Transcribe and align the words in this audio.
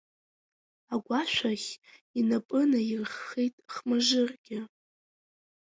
Агәашә 0.93 1.41
ахь 1.51 1.69
инапы 2.19 2.59
наирххеит 2.71 3.55
Хмажыргьы. 3.73 4.59